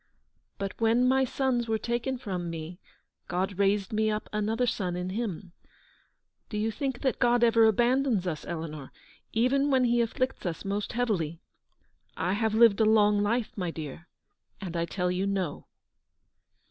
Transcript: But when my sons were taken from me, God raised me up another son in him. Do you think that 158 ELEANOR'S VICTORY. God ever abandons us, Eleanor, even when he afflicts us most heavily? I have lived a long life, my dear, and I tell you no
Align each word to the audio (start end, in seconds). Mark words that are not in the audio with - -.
But 0.57 0.81
when 0.81 1.07
my 1.07 1.25
sons 1.25 1.67
were 1.67 1.77
taken 1.77 2.17
from 2.17 2.49
me, 2.49 2.79
God 3.27 3.59
raised 3.59 3.93
me 3.93 4.09
up 4.09 4.29
another 4.33 4.65
son 4.65 4.95
in 4.95 5.11
him. 5.11 5.51
Do 6.49 6.57
you 6.57 6.71
think 6.71 7.01
that 7.01 7.21
158 7.21 7.27
ELEANOR'S 7.29 7.75
VICTORY. 7.75 7.85
God 7.85 7.85
ever 7.85 8.09
abandons 8.15 8.25
us, 8.25 8.45
Eleanor, 8.47 8.91
even 9.31 9.69
when 9.69 9.83
he 9.83 10.01
afflicts 10.01 10.43
us 10.47 10.65
most 10.65 10.93
heavily? 10.93 11.39
I 12.17 12.33
have 12.33 12.55
lived 12.55 12.81
a 12.81 12.85
long 12.85 13.21
life, 13.21 13.51
my 13.55 13.69
dear, 13.69 14.07
and 14.59 14.75
I 14.75 14.85
tell 14.85 15.11
you 15.11 15.27
no 15.27 15.67